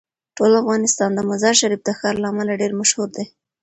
ټول 0.37 0.51
افغانستان 0.61 1.09
د 1.13 1.19
مزارشریف 1.29 1.81
د 1.83 1.89
ښار 1.97 2.15
له 2.21 2.27
امله 2.33 2.53
ډیر 2.61 2.71
مشهور 2.79 3.09
دی. 3.15 3.25